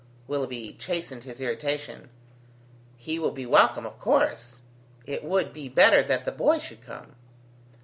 Willoughby 0.27 0.73
chastened 0.79 1.25
his 1.25 1.39
irritation: 1.39 2.09
"He 2.97 3.19
will 3.19 3.29
be 3.29 3.45
welcome, 3.45 3.85
of 3.85 3.99
course. 3.99 4.61
It 5.05 5.23
would 5.23 5.53
be 5.53 5.69
better 5.69 6.01
that 6.01 6.25
the 6.25 6.31
boy 6.31 6.57
should 6.57 6.81
come." 6.81 7.15